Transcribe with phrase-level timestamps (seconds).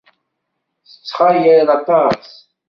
[0.89, 2.27] Tettxayal aṭas.